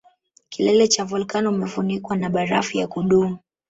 Kilele 0.49 0.87
cha 0.87 1.05
volkano 1.05 1.49
umefunikwa 1.49 2.15
na 2.17 2.29
barafu 2.29 2.77
ya 2.77 2.87
kudumu 2.87 3.37